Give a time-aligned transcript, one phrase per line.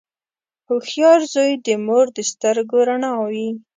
[0.67, 3.49] •هوښیار زوی د مور د سترګو رڼا وي.